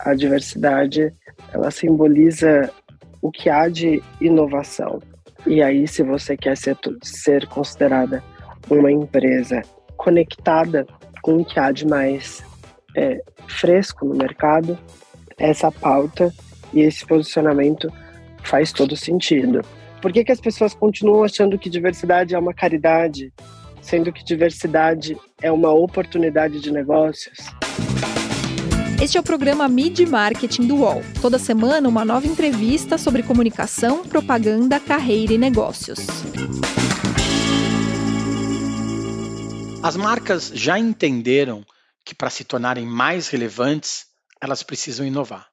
[0.00, 1.12] a diversidade
[1.52, 2.70] ela simboliza
[3.20, 5.00] o que há de inovação.
[5.46, 8.22] E aí, se você quer ser, ser considerada
[8.68, 9.62] uma empresa
[9.96, 10.86] conectada
[11.22, 12.44] com o que há de mais
[12.96, 14.78] é, fresco no mercado,
[15.38, 16.32] essa pauta
[16.72, 17.92] e esse posicionamento
[18.42, 19.62] faz todo sentido.
[20.00, 23.32] Por que, que as pessoas continuam achando que diversidade é uma caridade,
[23.80, 27.38] sendo que diversidade é uma oportunidade de negócios?
[28.98, 31.02] Este é o programa Mid Marketing do UOL.
[31.20, 35.98] Toda semana, uma nova entrevista sobre comunicação, propaganda, carreira e negócios.
[39.82, 41.64] As marcas já entenderam
[42.06, 44.06] que para se tornarem mais relevantes,
[44.40, 45.46] elas precisam inovar.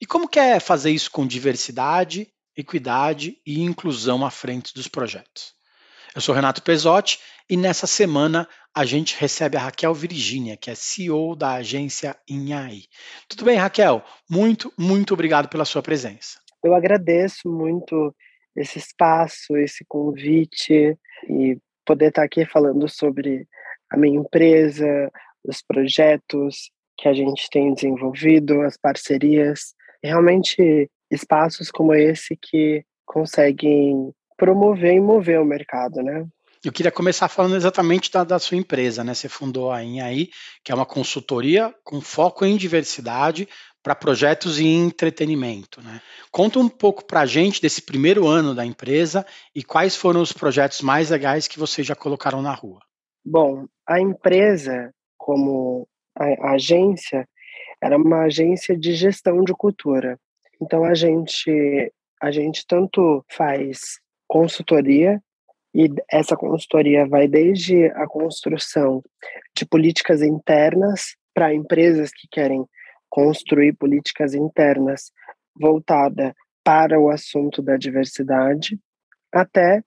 [0.00, 5.52] E como que é fazer isso com diversidade, equidade e inclusão à frente dos projetos?
[6.14, 10.74] Eu sou Renato Pesotti e nessa semana a gente recebe a Raquel Virgínia, que é
[10.74, 12.80] CEO da agência Inhai.
[13.28, 14.02] Tudo bem, Raquel?
[14.28, 16.40] Muito, muito obrigado pela sua presença.
[16.62, 18.14] Eu agradeço muito
[18.56, 23.46] esse espaço, esse convite e poder estar aqui falando sobre
[23.90, 25.10] a minha empresa,
[25.44, 34.10] os projetos que a gente tem desenvolvido, as parcerias, realmente espaços como esse que conseguem
[34.36, 36.26] promover e mover o mercado, né?
[36.64, 39.12] Eu queria começar falando exatamente da, da sua empresa, né?
[39.12, 40.30] Você fundou a INAI,
[40.64, 43.46] que é uma consultoria com foco em diversidade
[43.82, 45.82] para projetos e entretenimento.
[45.82, 46.00] Né?
[46.32, 50.32] Conta um pouco para a gente desse primeiro ano da empresa e quais foram os
[50.32, 52.80] projetos mais legais que vocês já colocaram na rua.
[53.22, 55.86] Bom, a empresa, como
[56.18, 57.28] a, a agência,
[57.82, 60.18] era uma agência de gestão de cultura.
[60.60, 61.92] Então a gente
[62.22, 65.20] a gente tanto faz consultoria
[65.74, 69.02] e essa consultoria vai desde a construção
[69.56, 72.64] de políticas internas para empresas que querem
[73.10, 75.10] construir políticas internas
[75.58, 78.78] voltada para o assunto da diversidade,
[79.32, 79.82] até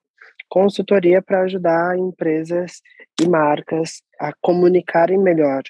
[0.50, 2.82] consultoria para ajudar empresas
[3.20, 5.64] e marcas a comunicarem melhor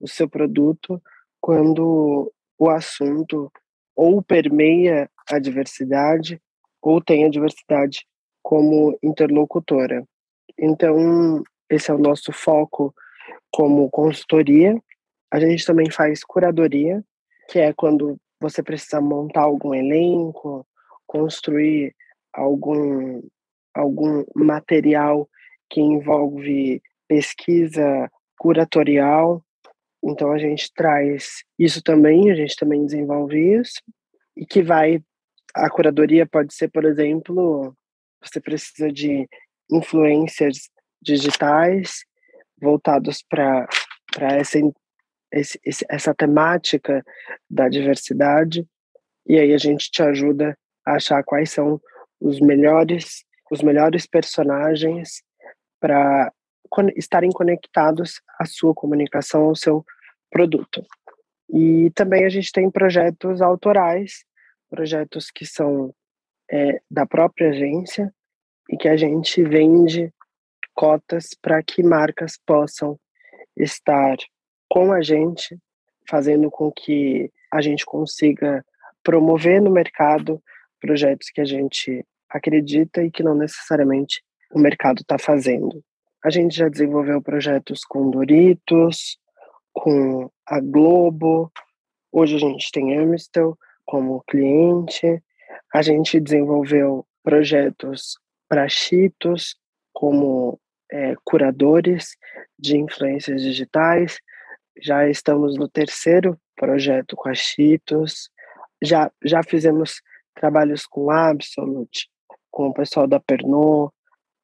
[0.00, 1.02] o seu produto
[1.40, 3.50] quando o assunto
[3.94, 6.40] ou permeia a diversidade
[6.80, 8.06] ou tem a diversidade
[8.44, 10.06] como interlocutora.
[10.58, 12.94] Então, esse é o nosso foco
[13.50, 14.78] como consultoria.
[15.32, 17.02] A gente também faz curadoria,
[17.48, 20.66] que é quando você precisa montar algum elenco,
[21.06, 21.94] construir
[22.32, 23.22] algum
[23.74, 25.28] algum material
[25.68, 29.42] que envolve pesquisa curatorial.
[30.02, 33.80] Então a gente traz isso também, a gente também desenvolve isso
[34.36, 35.02] e que vai
[35.54, 37.74] a curadoria pode ser, por exemplo,
[38.24, 39.28] você precisa de
[39.70, 40.70] influencers
[41.00, 42.04] digitais
[42.60, 43.66] voltados para
[44.30, 44.58] essa,
[45.88, 47.04] essa temática
[47.48, 48.66] da diversidade,
[49.26, 51.80] e aí a gente te ajuda a achar quais são
[52.20, 55.22] os melhores, os melhores personagens
[55.80, 56.32] para
[56.96, 59.84] estarem conectados à sua comunicação, ao seu
[60.30, 60.84] produto.
[61.50, 64.24] E também a gente tem projetos autorais,
[64.70, 65.94] projetos que são
[66.50, 68.12] é, da própria agência
[68.68, 70.12] e que a gente vende
[70.74, 72.98] cotas para que marcas possam
[73.56, 74.16] estar
[74.68, 75.56] com a gente,
[76.08, 78.64] fazendo com que a gente consiga
[79.02, 80.42] promover no mercado
[80.80, 84.22] projetos que a gente acredita e que não necessariamente
[84.52, 85.82] o mercado está fazendo.
[86.24, 89.18] A gente já desenvolveu projetos com Doritos,
[89.72, 91.50] com a Globo,
[92.10, 95.22] hoje a gente tem Amstel como cliente,
[95.72, 99.56] a gente desenvolveu projetos para Cheetos
[99.92, 100.60] como
[100.90, 102.16] é, curadores
[102.58, 104.18] de influências digitais.
[104.80, 108.30] Já estamos no terceiro projeto com a Cheetos.
[108.82, 110.00] Já, já fizemos
[110.34, 112.08] trabalhos com Absolute,
[112.50, 113.92] com o pessoal da Pernod,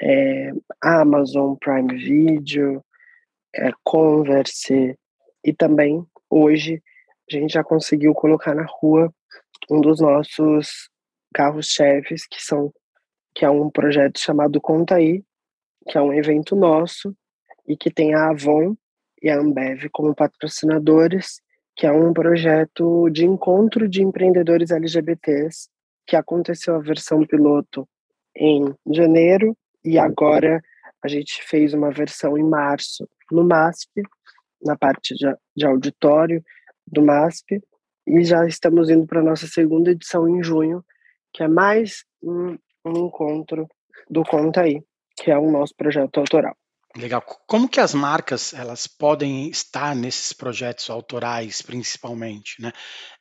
[0.00, 2.82] é, Amazon Prime Video,
[3.54, 4.96] é, Converse
[5.44, 6.82] e também hoje
[7.30, 9.12] a gente já conseguiu colocar na rua
[9.70, 10.89] um dos nossos
[11.34, 12.72] carros-chefes, que são
[13.34, 15.22] que é um projeto chamado Conta Aí,
[15.88, 17.14] que é um evento nosso
[17.66, 18.74] e que tem a Avon
[19.22, 21.40] e a Ambev como patrocinadores,
[21.76, 25.68] que é um projeto de encontro de empreendedores LGBTs,
[26.06, 27.88] que aconteceu a versão piloto
[28.36, 30.60] em janeiro e agora
[31.02, 34.02] a gente fez uma versão em março no MASP,
[34.62, 36.42] na parte de, de auditório
[36.86, 37.60] do MASP,
[38.06, 40.84] e já estamos indo para a nossa segunda edição em junho,
[41.32, 43.68] que é mais um, um encontro
[44.08, 44.82] do Conta Aí,
[45.16, 46.54] que é o nosso projeto autoral.
[46.96, 47.22] Legal.
[47.46, 52.72] Como que as marcas elas podem estar nesses projetos autorais, principalmente, né?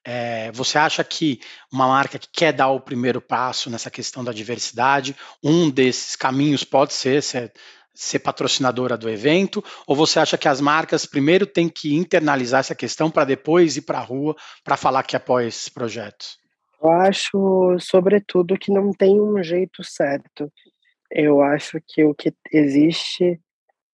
[0.03, 1.39] É, você acha que
[1.71, 6.63] uma marca que quer dar o primeiro passo nessa questão da diversidade, um desses caminhos
[6.63, 7.53] pode ser ser,
[7.94, 9.63] ser patrocinadora do evento?
[9.85, 13.83] Ou você acha que as marcas primeiro têm que internalizar essa questão para depois ir
[13.83, 16.39] para a rua para falar que apoia esses projetos?
[16.81, 20.51] Eu acho, sobretudo, que não tem um jeito certo.
[21.11, 23.39] Eu acho que o que existe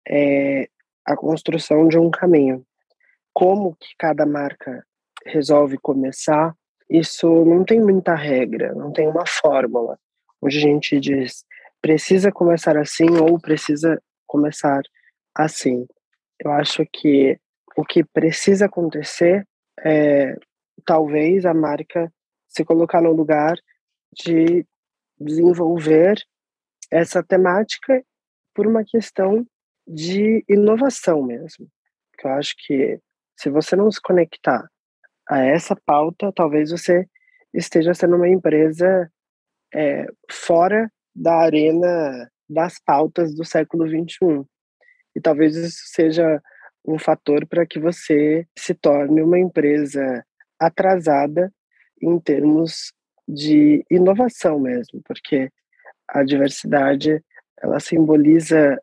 [0.08, 0.68] é
[1.06, 2.66] a construção de um caminho.
[3.34, 4.86] Como que cada marca
[5.26, 6.56] resolve começar,
[6.90, 9.98] isso não tem muita regra, não tem uma fórmula
[10.42, 11.44] onde a gente diz
[11.82, 14.82] precisa começar assim ou precisa começar
[15.36, 15.86] assim.
[16.44, 17.40] Eu acho que
[17.78, 19.48] o que precisa acontecer
[19.84, 20.36] é
[20.84, 22.12] talvez a marca
[22.56, 23.56] se colocar no lugar
[24.14, 24.66] de
[25.20, 26.24] desenvolver
[26.92, 28.04] essa temática
[28.54, 29.46] por uma questão
[29.88, 31.68] de inovação mesmo.
[32.24, 33.00] Eu acho que
[33.38, 34.68] se você não se conectar
[35.30, 37.08] a essa pauta, talvez você
[37.54, 39.12] esteja sendo uma empresa
[39.74, 44.46] é, fora da arena das pautas do século XXI.
[45.16, 46.42] E talvez isso seja
[46.86, 50.26] um fator para que você se torne uma empresa
[50.60, 51.52] atrasada
[52.06, 52.94] em termos
[53.28, 55.50] de inovação mesmo, porque
[56.08, 57.24] a diversidade
[57.60, 58.80] ela simboliza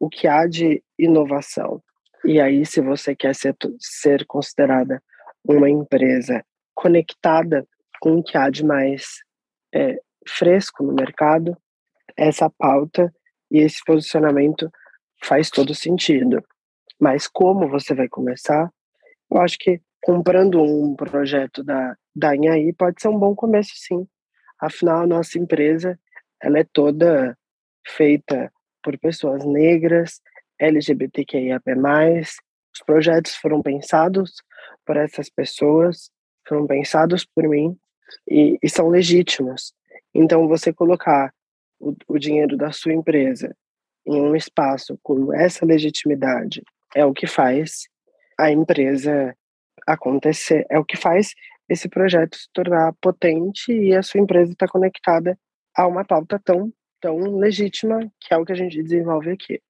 [0.00, 1.80] o que há de inovação.
[2.24, 5.00] E aí, se você quer ser, ser considerada
[5.44, 6.44] uma empresa
[6.74, 7.66] conectada
[8.00, 9.20] com o que há de mais
[9.72, 11.56] é, fresco no mercado,
[12.16, 13.12] essa pauta
[13.50, 14.68] e esse posicionamento
[15.22, 16.42] faz todo sentido.
[16.98, 18.68] Mas como você vai começar?
[19.30, 24.06] Eu acho que comprando um projeto da, da Inhaí pode ser um bom começo, sim.
[24.60, 25.98] Afinal, a nossa empresa
[26.42, 27.36] ela é toda
[27.86, 28.52] feita
[28.82, 30.20] por pessoas negras,
[30.60, 31.64] LGBTQIAP+.
[32.74, 34.34] Os projetos foram pensados
[34.84, 36.10] por essas pessoas,
[36.46, 37.74] foram pensados por mim
[38.28, 39.72] e, e são legítimos.
[40.14, 41.32] Então, você colocar
[41.80, 43.56] o, o dinheiro da sua empresa
[44.06, 46.62] em um espaço com essa legitimidade
[46.94, 47.88] é o que faz
[48.38, 49.34] a empresa
[49.86, 51.34] acontecer, é o que faz
[51.68, 55.38] esse projeto se tornar potente e a sua empresa estar tá conectada
[55.76, 59.60] a uma pauta tão, tão legítima que é o que a gente desenvolve aqui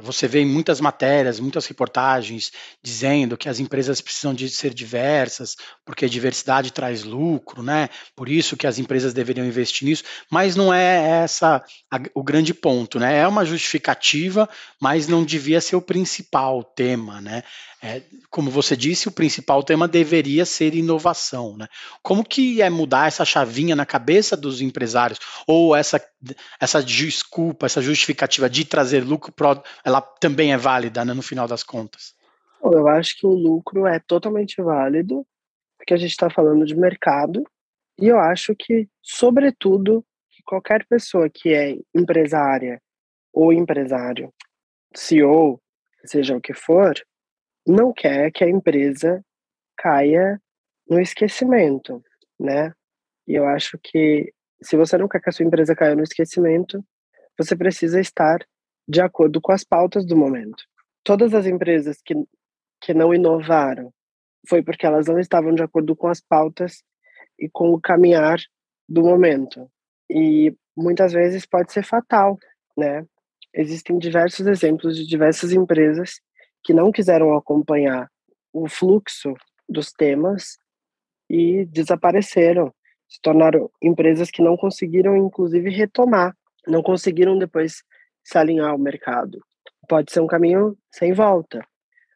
[0.00, 2.50] você vê em muitas matérias, muitas reportagens
[2.82, 7.88] dizendo que as empresas precisam de ser diversas, porque diversidade traz lucro, né?
[8.16, 12.54] Por isso que as empresas deveriam investir nisso, mas não é essa a, o grande
[12.54, 13.18] ponto, né?
[13.18, 14.48] É uma justificativa,
[14.80, 17.42] mas não devia ser o principal tema, né?
[17.84, 18.00] É,
[18.30, 21.56] como você disse, o principal tema deveria ser inovação.
[21.56, 21.66] Né?
[22.00, 25.18] Como que é mudar essa chavinha na cabeça dos empresários?
[25.48, 26.00] Ou essa,
[26.60, 29.34] essa desculpa, essa justificativa de trazer lucro,
[29.84, 32.14] ela também é válida né, no final das contas?
[32.62, 35.26] Eu acho que o lucro é totalmente válido,
[35.76, 37.42] porque a gente está falando de mercado,
[37.98, 42.80] e eu acho que, sobretudo, que qualquer pessoa que é empresária
[43.32, 44.32] ou empresário,
[44.94, 45.60] CEO,
[46.04, 46.94] seja o que for,
[47.66, 49.24] não quer que a empresa
[49.76, 50.40] caia
[50.88, 52.02] no esquecimento,
[52.38, 52.72] né?
[53.26, 54.32] E eu acho que
[54.62, 56.84] se você não quer que a sua empresa caia no esquecimento,
[57.38, 58.38] você precisa estar
[58.88, 60.64] de acordo com as pautas do momento.
[61.04, 62.14] Todas as empresas que,
[62.80, 63.92] que não inovaram
[64.48, 66.82] foi porque elas não estavam de acordo com as pautas
[67.38, 68.38] e com o caminhar
[68.88, 69.70] do momento.
[70.10, 72.38] E muitas vezes pode ser fatal,
[72.76, 73.04] né?
[73.54, 76.20] Existem diversos exemplos de diversas empresas
[76.62, 78.10] que não quiseram acompanhar
[78.52, 79.34] o fluxo
[79.68, 80.58] dos temas
[81.28, 82.72] e desapareceram,
[83.08, 87.82] se tornaram empresas que não conseguiram, inclusive, retomar, não conseguiram depois
[88.22, 89.38] se alinhar ao mercado.
[89.88, 91.66] Pode ser um caminho sem volta,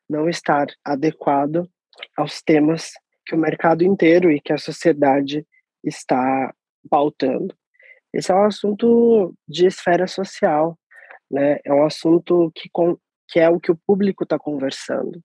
[0.09, 1.69] não estar adequado
[2.17, 2.93] aos temas
[3.25, 5.47] que o mercado inteiro e que a sociedade
[5.83, 6.55] está
[6.89, 7.55] pautando.
[8.13, 10.79] Esse é um assunto de esfera social,
[11.31, 11.59] né?
[11.65, 12.71] É um assunto que,
[13.29, 15.21] que é o que o público está conversando.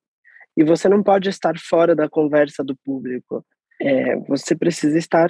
[0.56, 3.46] E você não pode estar fora da conversa do público.
[3.80, 5.30] É, você precisa estar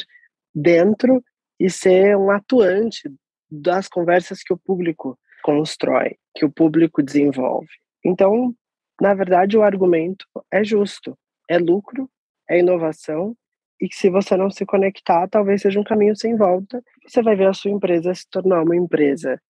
[0.54, 1.24] dentro
[1.60, 3.10] e ser um atuante
[3.50, 7.70] das conversas que o público constrói, que o público desenvolve.
[8.04, 8.56] Então,
[9.00, 11.18] na verdade, o argumento é justo.
[11.50, 12.10] É lucro,
[12.50, 13.36] é inovação,
[13.82, 16.84] e que se você não se conectar, talvez seja um caminho sem volta.
[17.06, 19.42] Você vai ver a sua empresa se tornar uma empresa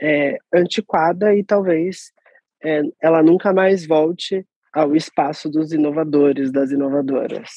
[0.00, 2.12] é, antiquada e talvez
[2.62, 7.50] é, ela nunca mais volte ao espaço dos inovadores, das inovadoras.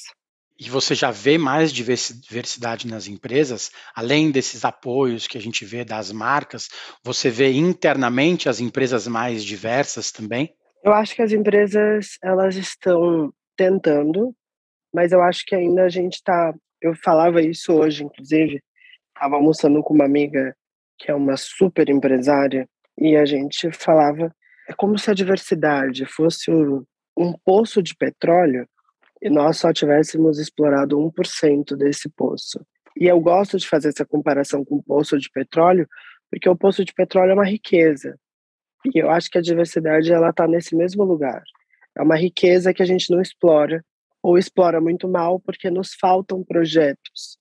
[0.58, 5.84] E você já vê mais diversidade nas empresas, além desses apoios que a gente vê
[5.84, 6.70] das marcas,
[7.04, 10.54] você vê internamente as empresas mais diversas também?
[10.82, 14.34] Eu acho que as empresas elas estão tentando,
[14.94, 16.54] mas eu acho que ainda a gente está.
[16.82, 18.62] Eu falava isso hoje, inclusive,
[19.14, 20.56] estava almoçando com uma amiga
[20.98, 22.66] que é uma super empresária
[22.98, 24.34] e a gente falava
[24.68, 26.84] é como se a diversidade fosse um,
[27.18, 28.68] um poço de petróleo
[29.22, 32.66] e nós só tivéssemos explorado 1% desse poço.
[32.98, 35.88] E eu gosto de fazer essa comparação com o poço de petróleo,
[36.30, 38.18] porque o poço de petróleo é uma riqueza.
[38.94, 41.44] E eu acho que a diversidade ela está nesse mesmo lugar.
[41.98, 43.84] É uma riqueza que a gente não explora
[44.22, 47.38] ou explora muito mal porque nos faltam projetos.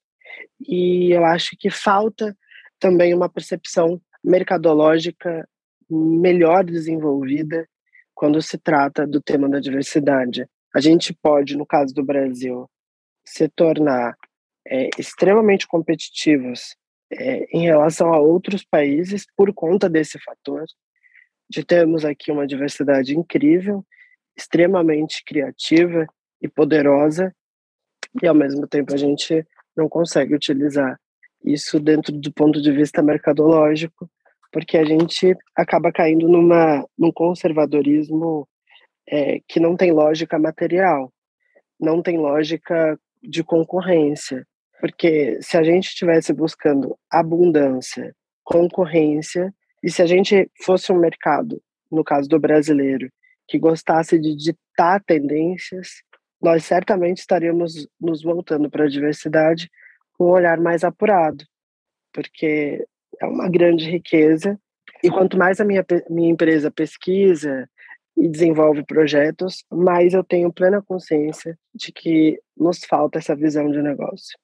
[0.69, 2.37] E eu acho que falta
[2.79, 5.47] também uma percepção mercadológica
[5.91, 7.69] melhor desenvolvida
[8.15, 10.47] quando se trata do tema da diversidade.
[10.75, 12.69] A gente pode, no caso do Brasil,
[13.25, 14.17] se tornar
[14.67, 16.77] é, extremamente competitivos
[17.13, 20.65] é, em relação a outros países por conta desse fator,
[21.49, 23.85] de termos aqui uma diversidade incrível,
[24.37, 26.07] extremamente criativa
[26.41, 27.35] e poderosa,
[28.23, 30.99] e ao mesmo tempo a gente não consegue utilizar
[31.45, 34.09] isso dentro do ponto de vista mercadológico,
[34.55, 38.49] porque a gente acaba caindo numa, num conservadorismo
[39.05, 41.13] é, que não tem lógica material,
[41.79, 44.47] não tem lógica de concorrência.
[44.81, 51.61] Porque se a gente estivesse buscando abundância, concorrência, e se a gente fosse um mercado,
[51.91, 53.11] no caso do brasileiro,
[53.49, 55.89] que gostasse de ditar tendências,
[56.41, 59.69] nós certamente estaríamos nos voltando para a diversidade
[60.13, 61.45] com um olhar mais apurado,
[62.13, 62.87] porque
[63.21, 64.59] é uma grande riqueza.
[65.03, 67.69] E quanto mais a minha, minha empresa pesquisa,
[68.17, 73.83] e desenvolve projetos, mas eu tenho plena consciência de que nos falta essa visão de
[73.83, 74.39] negócio.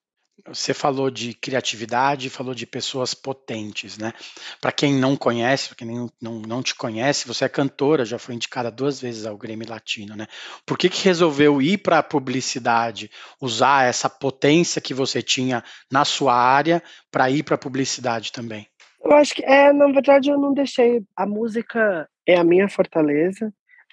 [0.49, 4.12] Você falou de criatividade, falou de pessoas potentes, né?
[4.61, 8.35] Para quem não conhece, para quem não, não te conhece, você é cantora, já foi
[8.35, 10.26] indicada duas vezes ao Grêmio Latino, né?
[10.64, 16.04] Por que, que resolveu ir para a publicidade, usar essa potência que você tinha na
[16.04, 18.66] sua área para ir para a publicidade também?
[19.02, 21.02] Eu acho que, é, na verdade, eu não deixei.
[21.16, 23.52] A música é a minha fortaleza.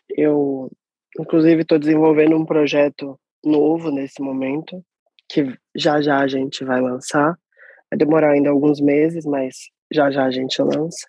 [0.10, 0.70] Eu,
[1.20, 4.84] inclusive, estou desenvolvendo um projeto novo nesse momento,
[5.30, 7.38] que já já a gente vai lançar.
[7.90, 11.08] Vai demorar ainda alguns meses, mas já já a gente lança.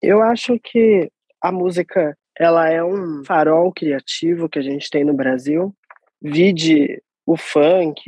[0.00, 5.14] Eu acho que a música ela é um farol criativo que a gente tem no
[5.14, 5.74] Brasil.
[6.22, 8.00] Vide o funk,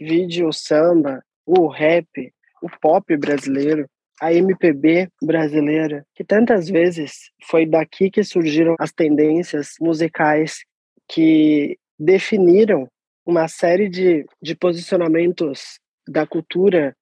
[0.00, 3.86] vide o samba, o rap, o pop brasileiro
[4.22, 10.60] a MPB brasileira, que tantas vezes foi daqui que surgiram as tendências musicais
[11.08, 12.86] que definiram
[13.24, 16.96] uma série de, de posicionamentos da cultura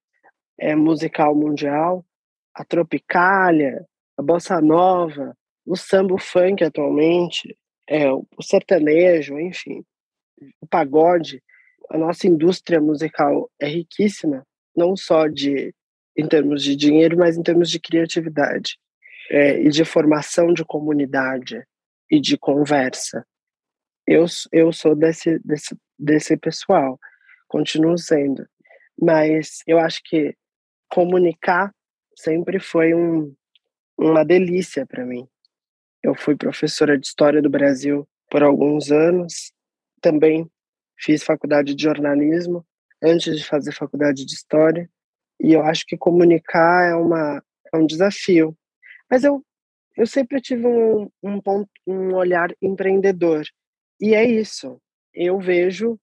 [0.59, 2.05] é, musical mundial,
[2.53, 3.85] a tropicália,
[4.17, 5.35] a bossa nova,
[5.65, 9.83] o samba o funk atualmente, é, o sertanejo, enfim,
[10.59, 11.41] o pagode.
[11.89, 15.73] A nossa indústria musical é riquíssima, não só de
[16.15, 18.77] em termos de dinheiro, mas em termos de criatividade
[19.29, 21.63] é, e de formação de comunidade
[22.09, 23.25] e de conversa.
[24.05, 26.99] Eu, eu sou desse, desse, desse pessoal,
[27.47, 28.47] continuo sendo,
[28.99, 30.35] mas eu acho que
[30.89, 31.73] comunicar
[32.17, 33.33] sempre foi um,
[33.97, 35.27] uma delícia para mim.
[36.03, 39.53] Eu fui professora de História do Brasil por alguns anos,
[40.01, 40.49] também
[40.97, 42.65] fiz faculdade de jornalismo
[43.03, 44.89] antes de fazer faculdade de História,
[45.39, 47.43] e eu acho que comunicar é, uma,
[47.73, 48.55] é um desafio.
[49.09, 49.43] Mas eu,
[49.97, 53.43] eu sempre tive um, um, ponto, um olhar empreendedor.
[53.99, 54.79] E é isso.
[55.13, 55.99] Eu vejo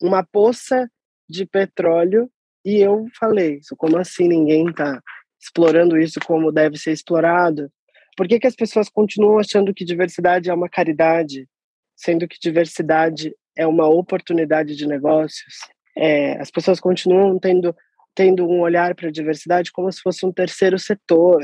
[0.00, 0.88] uma poça
[1.28, 2.30] de petróleo
[2.64, 5.00] e eu falei, isso como assim ninguém está
[5.40, 7.70] explorando isso como deve ser explorado?
[8.16, 11.48] Por que, que as pessoas continuam achando que diversidade é uma caridade,
[11.96, 15.54] sendo que diversidade é uma oportunidade de negócios?
[15.96, 17.74] É, as pessoas continuam tendo
[18.14, 21.42] tendo um olhar para a diversidade como se fosse um terceiro setor,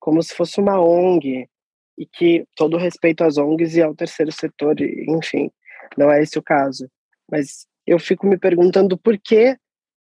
[0.00, 1.48] como se fosse uma ONG,
[1.96, 5.50] e que todo respeito às ONGs e ao terceiro setor, enfim,
[5.96, 6.88] não é esse o caso.
[7.30, 9.56] Mas eu fico me perguntando por que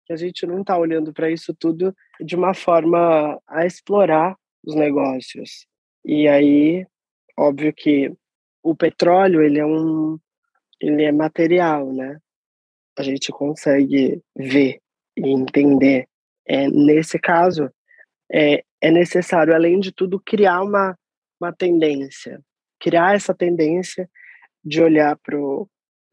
[0.10, 5.65] a gente não está olhando para isso tudo de uma forma a explorar os negócios.
[6.05, 6.86] E aí,
[7.38, 8.12] óbvio que
[8.63, 10.19] o petróleo ele é um
[10.79, 12.17] ele é material, né?
[12.98, 14.79] A gente consegue ver
[15.15, 16.07] e entender.
[16.48, 17.69] É, nesse caso,
[18.31, 20.98] é, é necessário, além de tudo, criar uma,
[21.39, 22.41] uma tendência,
[22.79, 24.10] criar essa tendência
[24.63, 25.38] de olhar para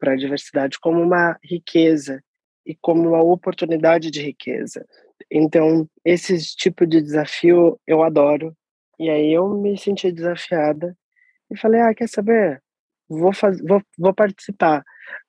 [0.07, 2.23] a diversidade como uma riqueza
[2.65, 4.85] e como uma oportunidade de riqueza.
[5.31, 8.55] Então, esse tipo de desafio eu adoro.
[8.99, 10.95] E aí eu me senti desafiada
[11.51, 12.61] e falei: ah, quer saber?
[13.07, 14.83] Vou, fazer, vou, vou participar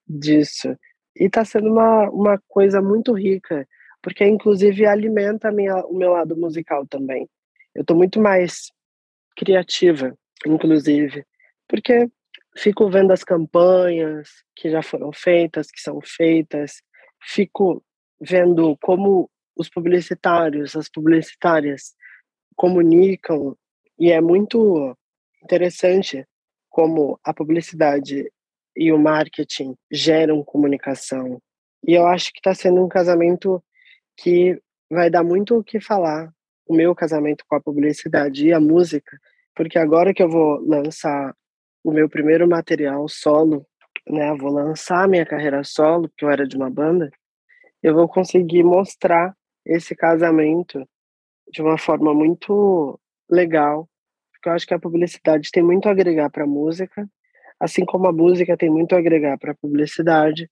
[0.06, 0.76] disso.
[1.16, 3.66] E está sendo uma, uma coisa muito rica,
[4.02, 7.28] porque inclusive alimenta minha, o meu lado musical também.
[7.74, 8.70] Eu estou muito mais
[9.36, 10.14] criativa,
[10.46, 11.24] inclusive,
[11.68, 12.08] porque
[12.56, 16.82] fico vendo as campanhas que já foram feitas, que são feitas,
[17.22, 17.82] fico
[18.20, 21.94] vendo como os publicitários, as publicitárias
[22.56, 23.56] comunicam
[23.98, 24.96] e é muito
[25.42, 26.26] interessante
[26.68, 28.30] como a publicidade
[28.76, 31.40] e o marketing geram comunicação.
[31.86, 33.62] E eu acho que está sendo um casamento
[34.16, 36.32] que vai dar muito o que falar,
[36.66, 39.18] o meu casamento com a publicidade e a música,
[39.54, 41.34] porque agora que eu vou lançar
[41.82, 43.66] o meu primeiro material solo,
[44.08, 47.10] né, vou lançar minha carreira solo, porque eu era de uma banda,
[47.82, 49.34] eu vou conseguir mostrar
[49.64, 50.86] esse casamento
[51.52, 52.98] de uma forma muito
[53.30, 53.88] legal,
[54.32, 57.08] porque eu acho que a publicidade tem muito a agregar para a música,
[57.58, 60.50] assim como a música tem muito a agregar para a publicidade,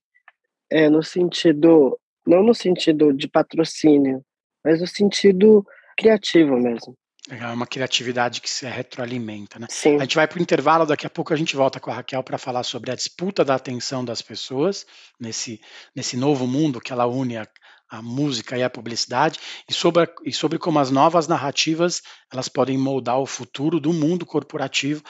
[0.69, 4.23] é, no sentido, não no sentido de patrocínio,
[4.63, 5.65] mas no sentido
[5.97, 6.95] criativo mesmo.
[7.29, 9.67] É uma criatividade que se retroalimenta, né?
[9.69, 9.97] Sim.
[9.97, 12.23] A gente vai para o intervalo, daqui a pouco a gente volta com a Raquel
[12.23, 14.85] para falar sobre a disputa da atenção das pessoas
[15.19, 15.61] nesse,
[15.95, 17.47] nesse novo mundo que ela une a,
[17.87, 22.01] a música e a publicidade e sobre, e sobre como as novas narrativas
[22.33, 25.03] elas podem moldar o futuro do mundo corporativo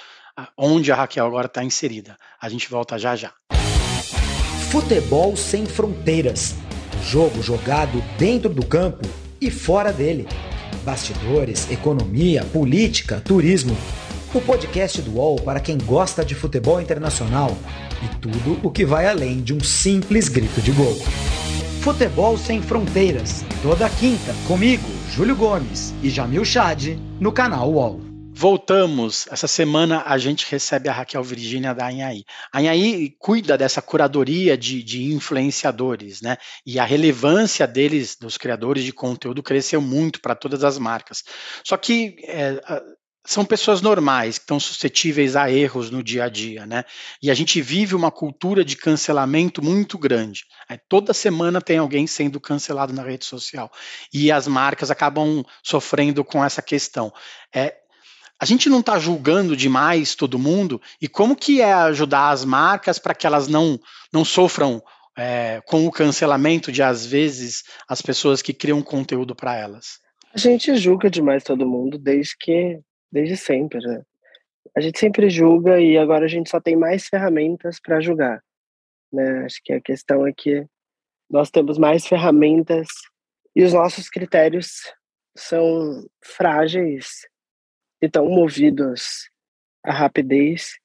[0.58, 2.18] onde a Raquel agora está inserida.
[2.42, 3.34] A gente volta já já.
[4.72, 6.56] Futebol sem fronteiras.
[7.04, 9.08] Jogo jogado dentro do campo
[9.42, 10.28] e fora dele
[10.90, 13.78] bastidores, economia, política, turismo.
[14.34, 17.56] O podcast do UOL para quem gosta de futebol internacional
[18.04, 20.96] e tudo o que vai além de um simples grito de gol.
[21.82, 28.09] Futebol Sem Fronteiras, toda quinta, comigo, Júlio Gomes e Jamil Chad, no canal UOL.
[28.42, 29.28] Voltamos.
[29.30, 32.24] Essa semana a gente recebe a Raquel Virgínia da Anhaí.
[32.54, 36.38] A Anhaí cuida dessa curadoria de, de, influenciadores, né?
[36.66, 41.22] E a relevância deles, dos criadores de conteúdo, cresceu muito para todas as marcas.
[41.66, 42.62] Só que é,
[43.26, 46.86] são pessoas normais, que estão suscetíveis a erros no dia a dia, né?
[47.22, 50.46] E a gente vive uma cultura de cancelamento muito grande.
[50.88, 53.70] Toda semana tem alguém sendo cancelado na rede social.
[54.14, 57.12] E as marcas acabam sofrendo com essa questão.
[57.54, 57.76] É,
[58.42, 62.98] a gente não está julgando demais todo mundo e como que é ajudar as marcas
[62.98, 63.78] para que elas não,
[64.14, 64.82] não sofram
[65.18, 70.00] é, com o cancelamento de às vezes as pessoas que criam conteúdo para elas?
[70.34, 72.80] A gente julga demais todo mundo desde que
[73.12, 74.04] desde sempre, né?
[74.78, 78.42] A gente sempre julga e agora a gente só tem mais ferramentas para julgar,
[79.12, 79.46] né?
[79.46, 80.66] Acho que a questão é que
[81.30, 82.88] nós temos mais ferramentas
[83.56, 84.94] e os nossos critérios
[85.36, 87.28] são frágeis
[88.02, 89.30] e tão movidos
[89.84, 90.78] à rapidez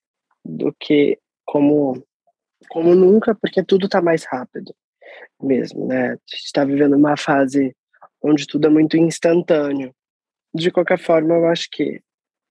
[0.44, 2.05] do que como
[2.68, 4.74] como nunca, porque tudo está mais rápido
[5.40, 6.12] mesmo, né?
[6.12, 7.77] A gente está vivendo uma fase
[8.22, 9.94] onde tudo é muito instantâneo.
[10.53, 12.00] De qualquer forma, eu acho que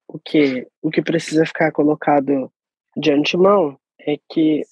[0.08, 2.52] o que o que precisa ficar colocado
[2.96, 4.64] de antemão é que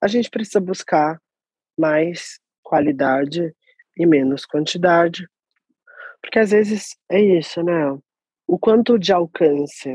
[0.00, 1.20] a gente precisa buscar
[1.78, 3.54] mais qualidade
[3.96, 5.28] e menos quantidade,
[6.20, 7.98] porque às vezes é isso, né?
[8.48, 9.94] O quanto de alcance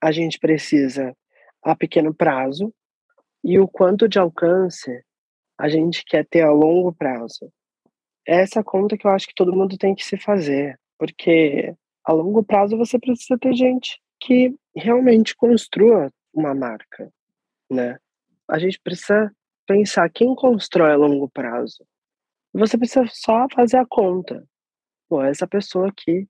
[0.00, 1.14] a gente precisa
[1.60, 2.72] a pequeno prazo
[3.42, 5.04] e o quanto de alcance
[5.58, 7.52] a gente quer ter a longo prazo.
[8.24, 12.12] Essa é conta que eu acho que todo mundo tem que se fazer, porque a
[12.12, 17.12] longo prazo você precisa ter gente que realmente construa uma marca,
[17.68, 17.98] né?
[18.48, 19.34] A gente precisa
[19.66, 21.84] pensar quem constrói a longo prazo.
[22.52, 24.44] Você precisa só fazer a conta.
[25.08, 26.28] Pô, essa pessoa aqui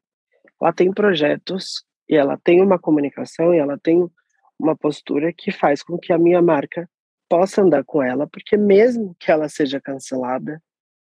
[0.63, 4.09] ela tem projetos e ela tem uma comunicação e ela tem
[4.57, 6.89] uma postura que faz com que a minha marca
[7.29, 10.63] possa andar com ela, porque mesmo que ela seja cancelada,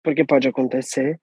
[0.05, 1.21] porque pode acontecer,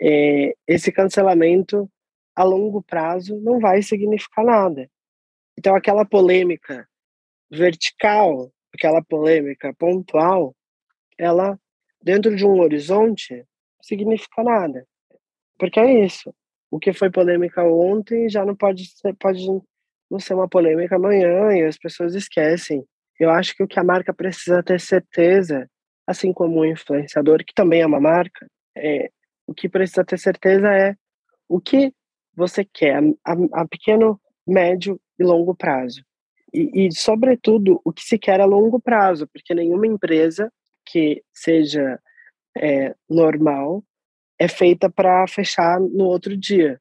[0.00, 1.90] é, esse cancelamento
[2.36, 4.88] a longo prazo não vai significar nada.
[5.58, 6.88] Então, aquela polêmica
[7.50, 10.54] vertical, aquela polêmica pontual,
[11.18, 11.58] ela,
[12.00, 13.44] dentro de um horizonte,
[13.82, 14.86] significa nada.
[15.58, 16.32] Porque é isso
[16.74, 19.46] o que foi polêmica ontem já não pode ser, pode
[20.10, 22.84] não ser uma polêmica amanhã e as pessoas esquecem.
[23.20, 25.70] Eu acho que o que a marca precisa ter certeza,
[26.04, 28.44] assim como o influenciador, que também é uma marca,
[28.76, 29.08] é,
[29.46, 30.96] o que precisa ter certeza é
[31.48, 31.94] o que
[32.34, 36.04] você quer a, a pequeno, médio e longo prazo.
[36.52, 40.52] E, e, sobretudo, o que se quer a longo prazo, porque nenhuma empresa
[40.84, 42.00] que seja
[42.56, 43.84] é, normal
[44.38, 46.80] é feita para fechar no outro dia.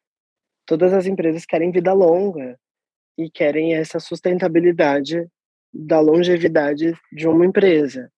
[0.65, 2.57] Todas as empresas querem vida longa
[3.17, 5.27] e querem essa sustentabilidade
[5.73, 8.11] da longevidade de uma empresa.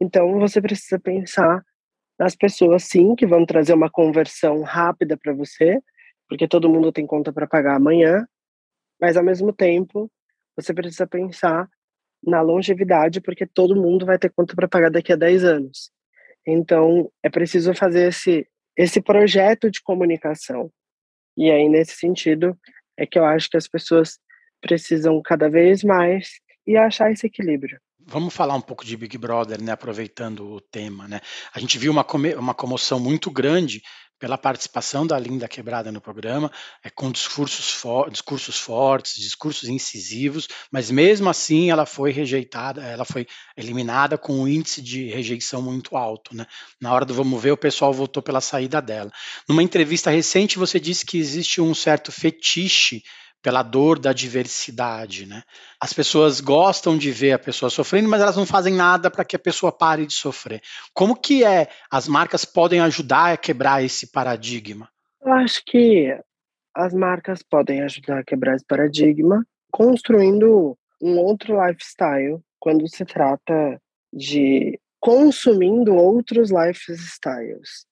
[0.00, 1.62] Então você precisa pensar
[2.18, 5.80] nas pessoas sim que vão trazer uma conversão rápida para você,
[6.28, 8.26] porque todo mundo tem conta para pagar amanhã,
[9.00, 10.10] mas ao mesmo tempo
[10.56, 11.68] você precisa pensar
[12.24, 15.90] na longevidade, porque todo mundo vai ter conta para pagar daqui a 10 anos.
[16.46, 18.46] Então, é preciso fazer esse,
[18.76, 20.70] esse projeto de comunicação.
[21.36, 22.58] E aí, nesse sentido,
[22.96, 24.18] é que eu acho que as pessoas
[24.60, 27.78] precisam cada vez mais e achar esse equilíbrio.
[28.04, 31.06] Vamos falar um pouco de Big Brother, né, aproveitando o tema.
[31.06, 31.20] Né?
[31.54, 32.04] A gente viu uma,
[32.36, 33.80] uma comoção muito grande
[34.22, 36.48] pela participação da Linda Quebrada no programa,
[36.84, 43.26] é, com discursos, discursos fortes, discursos incisivos, mas mesmo assim ela foi rejeitada, ela foi
[43.56, 46.36] eliminada com um índice de rejeição muito alto.
[46.36, 46.46] Né?
[46.80, 49.10] Na hora do vamos ver, o pessoal votou pela saída dela.
[49.48, 53.02] Numa entrevista recente, você disse que existe um certo fetiche
[53.42, 55.42] pela dor da diversidade, né?
[55.80, 59.34] As pessoas gostam de ver a pessoa sofrendo, mas elas não fazem nada para que
[59.34, 60.62] a pessoa pare de sofrer.
[60.94, 64.88] Como que é as marcas podem ajudar a quebrar esse paradigma?
[65.20, 66.16] Eu acho que
[66.74, 73.80] as marcas podem ajudar a quebrar esse paradigma construindo um outro lifestyle quando se trata
[74.12, 77.86] de consumindo outros lifestyles,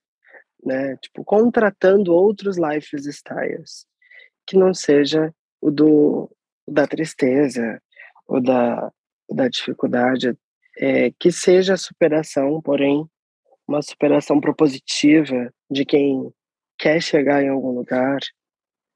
[0.64, 0.96] né?
[0.98, 3.84] Tipo, contratando outros lifestyles
[4.46, 6.30] que não seja o do
[6.66, 7.82] da tristeza
[8.26, 8.92] ou da,
[9.28, 10.36] da dificuldade,
[10.78, 13.04] é, que seja superação, porém
[13.66, 16.32] uma superação propositiva de quem
[16.78, 18.18] quer chegar em algum lugar.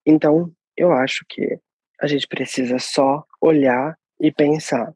[0.07, 1.59] Então, eu acho que
[2.01, 4.93] a gente precisa só olhar e pensar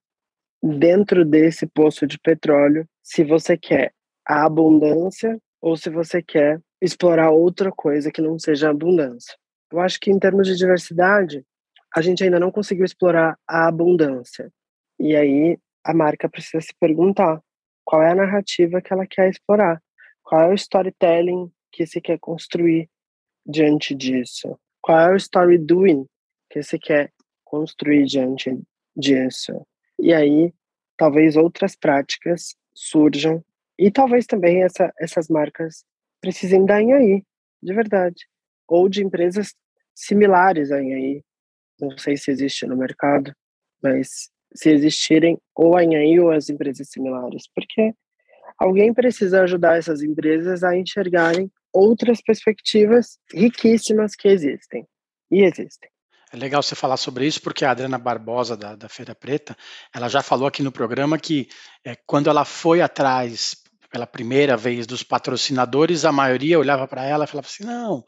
[0.63, 3.93] dentro desse poço de petróleo se você quer
[4.27, 9.37] a abundância ou se você quer explorar outra coisa que não seja abundância.
[9.73, 11.45] Eu acho que em termos de diversidade,
[11.95, 14.53] a gente ainda não conseguiu explorar a abundância.
[14.99, 17.43] E aí a marca precisa se perguntar
[17.85, 19.83] qual é a narrativa que ela quer explorar,
[20.23, 22.89] qual é o storytelling que se quer construir
[23.47, 26.07] diante disso, qual é o story doing
[26.51, 27.13] que se quer
[27.45, 28.51] construir diante
[28.95, 29.67] disso.
[29.99, 30.53] E aí
[30.99, 33.43] talvez outras práticas surjam.
[33.79, 35.85] E talvez também essa, essas marcas
[36.21, 37.25] precisem em aí,
[37.63, 38.27] de verdade,
[38.67, 39.55] ou de empresas
[39.95, 41.25] similares aí, aí
[41.81, 43.33] não sei se existe no mercado,
[43.83, 47.93] mas se existirem, ou a Anhaí ou as empresas similares, porque
[48.59, 54.87] alguém precisa ajudar essas empresas a enxergarem outras perspectivas riquíssimas que existem,
[55.31, 55.91] e existem.
[56.33, 59.57] É legal você falar sobre isso, porque a Adriana Barbosa, da, da Feira Preta,
[59.95, 61.49] ela já falou aqui no programa que
[61.85, 63.57] é, quando ela foi atrás
[63.91, 68.05] pela primeira vez dos patrocinadores, a maioria olhava para ela e falava assim: não,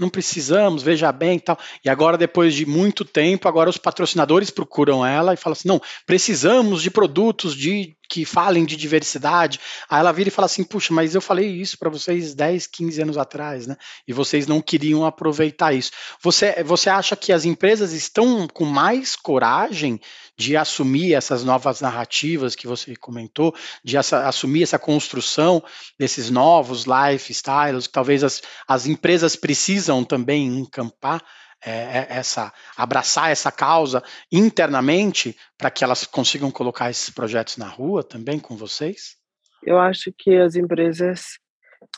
[0.00, 1.58] não precisamos, veja bem e tal.
[1.84, 5.80] E agora, depois de muito tempo, agora os patrocinadores procuram ela e falam assim: não,
[6.06, 9.60] precisamos de produtos de que falem de diversidade.
[9.88, 13.02] Aí ela vira e fala assim: puxa, mas eu falei isso para vocês 10, 15
[13.02, 13.76] anos atrás, né?
[14.06, 15.92] E vocês não queriam aproveitar isso.
[16.20, 20.00] Você, você acha que as empresas estão com mais coragem
[20.40, 25.62] de assumir essas novas narrativas que você comentou, de essa, assumir essa construção
[25.98, 31.22] desses novos lifestyles, que talvez as, as empresas precisam também encampar
[31.62, 37.68] é, é essa abraçar essa causa internamente para que elas consigam colocar esses projetos na
[37.68, 39.18] rua também com vocês?
[39.62, 41.38] Eu acho que as empresas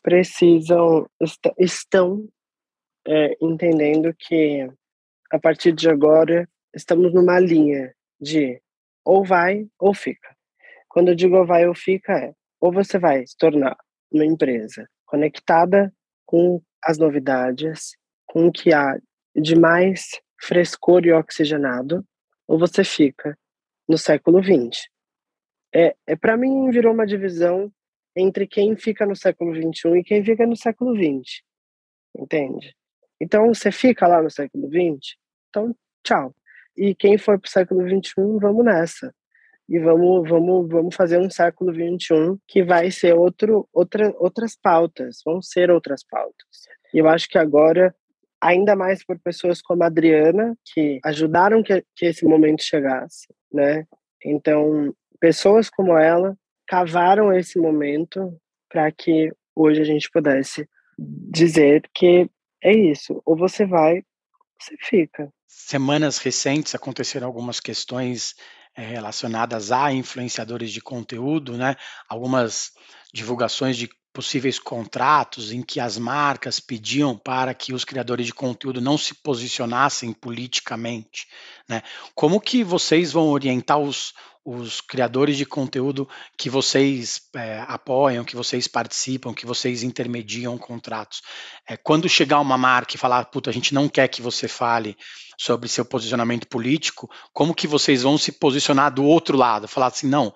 [0.02, 2.26] precisam est estão
[3.06, 4.68] é, entendendo que
[5.30, 8.62] a partir de agora estamos numa linha de
[9.04, 10.34] ou vai ou fica.
[10.88, 13.76] Quando eu digo ou vai ou fica, é ou você vai se tornar
[14.12, 15.92] uma empresa conectada
[16.24, 18.96] com as novidades, com o que há
[19.34, 22.04] de mais frescor e oxigenado,
[22.46, 23.36] ou você fica
[23.88, 24.86] no século XX.
[25.74, 27.72] É, é para mim virou uma divisão
[28.14, 31.42] entre quem fica no século XXI e quem fica no século XX,
[32.16, 32.74] entende?
[33.20, 35.16] Então você fica lá no século XX,
[35.48, 36.34] então tchau.
[36.76, 39.14] E quem for para o século XXI, vamos nessa.
[39.68, 45.20] E vamos, vamos, vamos fazer um século XXI que vai ser outro, outra, outras pautas,
[45.24, 46.66] vão ser outras pautas.
[46.92, 47.94] E eu acho que agora,
[48.40, 53.86] ainda mais por pessoas como a Adriana, que ajudaram que, que esse momento chegasse, né?
[54.24, 58.36] Então, pessoas como ela cavaram esse momento
[58.68, 62.28] para que hoje a gente pudesse dizer que
[62.62, 64.02] é isso, ou você vai,
[64.58, 68.34] você fica semanas recentes aconteceram algumas questões
[68.74, 71.76] é, relacionadas a influenciadores de conteúdo, né?
[72.08, 72.72] Algumas
[73.12, 78.80] divulgações de possíveis contratos em que as marcas pediam para que os criadores de conteúdo
[78.80, 81.26] não se posicionassem politicamente,
[81.68, 81.82] né?
[82.14, 84.12] Como que vocês vão orientar os,
[84.44, 91.22] os criadores de conteúdo que vocês é, apoiam, que vocês participam, que vocês intermediam contratos.
[91.66, 94.96] É, quando chegar uma marca e falar, puta, a gente não quer que você fale
[95.38, 99.68] sobre seu posicionamento político, como que vocês vão se posicionar do outro lado?
[99.68, 100.34] Falar assim, não,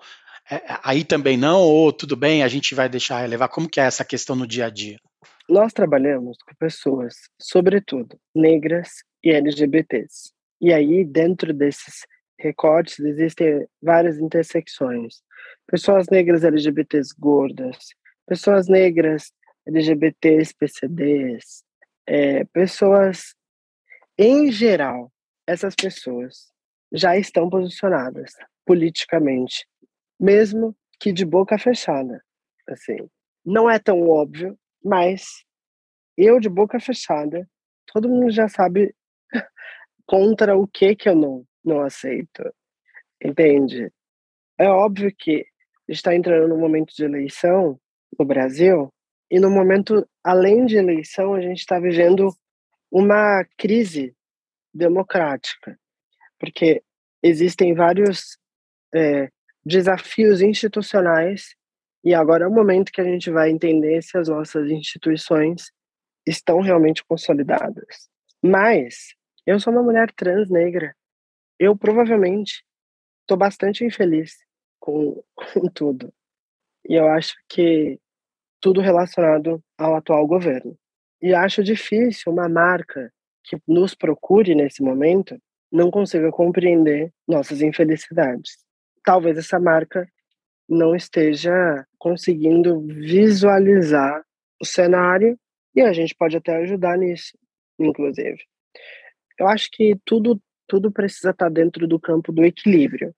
[0.83, 3.49] aí também não, ou tudo bem, a gente vai deixar relevar.
[3.49, 4.97] Como que é essa questão no dia a dia?
[5.49, 8.89] Nós trabalhamos com pessoas, sobretudo negras
[9.23, 10.31] e LGBTs.
[10.59, 12.05] E aí, dentro desses
[12.39, 15.21] recortes, existem várias intersecções.
[15.65, 17.77] Pessoas negras LGBTs gordas,
[18.27, 19.31] pessoas negras
[19.65, 21.63] LGBTs PCDs,
[22.05, 23.35] é, pessoas,
[24.17, 25.11] em geral,
[25.45, 26.51] essas pessoas
[26.91, 28.31] já estão posicionadas
[28.65, 29.65] politicamente,
[30.19, 32.23] mesmo que de boca fechada.
[32.67, 32.97] Assim,
[33.45, 35.43] não é tão óbvio, mas
[36.17, 37.47] eu de boca fechada,
[37.91, 38.95] todo mundo já sabe
[40.05, 42.43] contra o que que eu não não aceito.
[43.23, 43.91] Entende?
[44.57, 45.45] É óbvio que
[45.87, 47.79] está entrando num momento de eleição
[48.17, 48.91] no Brasil,
[49.29, 52.29] e no momento, além de eleição, a gente está vivendo
[52.89, 54.15] uma crise
[54.73, 55.77] democrática,
[56.39, 56.81] porque
[57.21, 58.37] existem vários
[58.95, 59.29] é,
[59.67, 61.55] desafios institucionais,
[62.03, 65.71] e agora é o momento que a gente vai entender se as nossas instituições
[66.25, 68.09] estão realmente consolidadas.
[68.41, 69.13] Mas
[69.45, 70.95] eu sou uma mulher trans negra
[71.59, 72.63] eu provavelmente
[73.21, 74.35] estou bastante infeliz
[74.79, 76.13] com, com tudo.
[76.87, 77.99] E eu acho que
[78.61, 80.77] tudo relacionado ao atual governo.
[81.21, 83.11] E acho difícil uma marca
[83.43, 85.37] que nos procure nesse momento
[85.71, 88.57] não consiga compreender nossas infelicidades.
[89.07, 90.05] Talvez essa marca
[90.67, 94.21] não esteja conseguindo visualizar
[94.61, 95.39] o cenário
[95.73, 97.37] e a gente pode até ajudar nisso,
[97.79, 98.37] inclusive.
[99.39, 103.15] Eu acho que tudo tudo precisa estar dentro do campo do equilíbrio,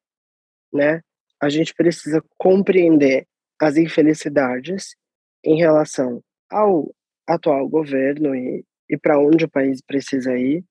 [0.72, 1.02] né?
[1.42, 3.26] A gente precisa compreender
[3.60, 4.96] as infelicidades
[5.44, 6.94] em relação ao
[7.28, 10.64] atual governo e, e para onde o país precisa ir,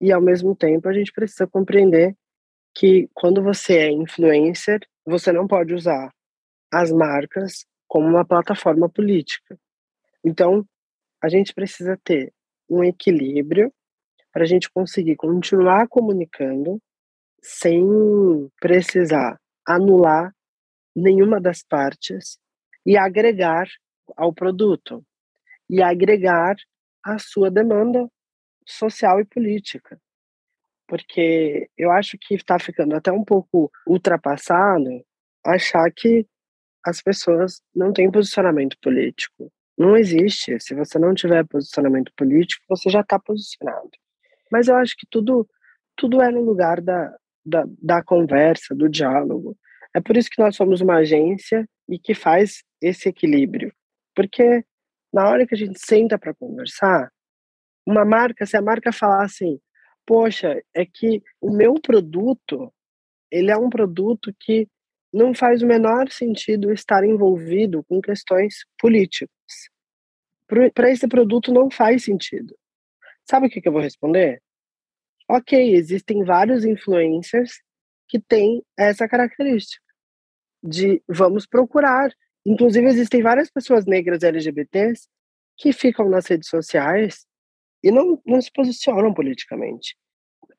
[0.00, 2.16] e ao mesmo tempo a gente precisa compreender
[2.74, 6.12] que quando você é influencer, você não pode usar
[6.72, 9.58] as marcas como uma plataforma política.
[10.24, 10.66] Então,
[11.22, 12.32] a gente precisa ter
[12.68, 13.72] um equilíbrio
[14.32, 16.80] para a gente conseguir continuar comunicando
[17.42, 17.84] sem
[18.60, 20.34] precisar anular
[20.94, 22.38] nenhuma das partes
[22.86, 23.68] e agregar
[24.16, 25.04] ao produto
[25.68, 26.56] e agregar
[27.04, 28.08] a sua demanda
[28.66, 30.00] social e política.
[30.92, 34.90] Porque eu acho que está ficando até um pouco ultrapassado
[35.42, 36.26] achar que
[36.84, 39.50] as pessoas não têm posicionamento político.
[39.78, 40.60] Não existe.
[40.60, 43.88] Se você não tiver posicionamento político, você já está posicionado.
[44.50, 45.48] Mas eu acho que tudo,
[45.96, 49.56] tudo é no lugar da, da, da conversa, do diálogo.
[49.94, 53.72] É por isso que nós somos uma agência e que faz esse equilíbrio.
[54.14, 54.62] Porque
[55.10, 57.10] na hora que a gente senta para conversar,
[57.86, 59.58] uma marca, se a marca falar assim,
[60.06, 62.72] poxa, é que o meu produto,
[63.30, 64.68] ele é um produto que
[65.12, 69.30] não faz o menor sentido estar envolvido com questões políticas.
[70.74, 72.56] Para esse produto não faz sentido.
[73.28, 74.42] Sabe o que, que eu vou responder?
[75.28, 77.62] Ok, existem vários influencers
[78.08, 79.82] que têm essa característica
[80.62, 82.12] de vamos procurar.
[82.44, 85.08] Inclusive, existem várias pessoas negras LGBTs
[85.56, 87.26] que ficam nas redes sociais
[87.82, 89.96] e não, não se posicionam politicamente,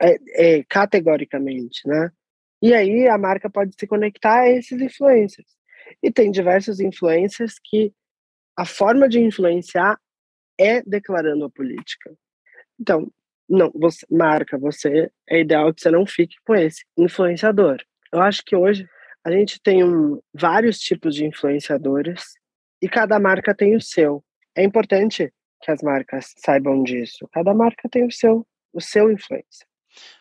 [0.01, 2.09] é, é, categoricamente, né?
[2.61, 5.47] E aí a marca pode se conectar a esses influencers.
[6.01, 7.93] E tem diversos influencers que
[8.57, 9.99] a forma de influenciar
[10.59, 12.13] é declarando a política.
[12.79, 13.11] Então,
[13.49, 17.77] não, você marca, você é ideal que você não fique com esse influenciador.
[18.11, 18.87] Eu acho que hoje
[19.25, 22.23] a gente tem um, vários tipos de influenciadores
[22.81, 24.23] e cada marca tem o seu.
[24.55, 25.33] É importante
[25.63, 27.27] que as marcas saibam disso.
[27.31, 29.65] Cada marca tem o seu, o seu influência.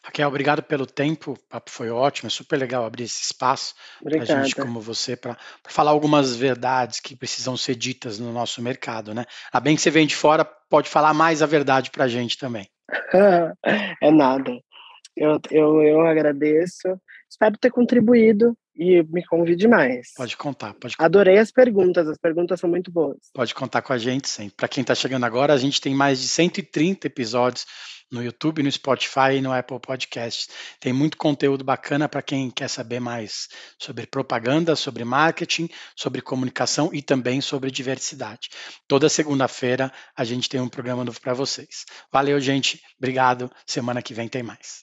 [0.05, 4.23] Raquel, obrigado pelo tempo, o papo foi ótimo, é super legal abrir esse espaço para
[4.23, 9.25] gente como você, para falar algumas verdades que precisam ser ditas no nosso mercado, né?
[9.51, 12.37] A bem que você vem de fora, pode falar mais a verdade para a gente
[12.37, 12.69] também.
[14.03, 14.53] é nada.
[15.17, 16.89] Eu, eu, eu agradeço,
[17.31, 20.13] espero ter contribuído e me convide mais.
[20.17, 21.05] Pode contar, pode contar.
[21.05, 23.19] Adorei as perguntas, as perguntas são muito boas.
[23.35, 24.55] Pode contar com a gente sempre.
[24.57, 27.67] Para quem está chegando agora, a gente tem mais de 130 episódios
[28.13, 30.49] no YouTube, no Spotify e no Apple Podcasts.
[30.79, 36.91] Tem muito conteúdo bacana para quem quer saber mais sobre propaganda, sobre marketing, sobre comunicação
[36.93, 38.51] e também sobre diversidade.
[38.87, 41.87] Toda segunda-feira a gente tem um programa novo para vocês.
[42.13, 42.81] Valeu, gente.
[42.99, 43.51] Obrigado.
[43.67, 44.83] Semana que vem tem mais.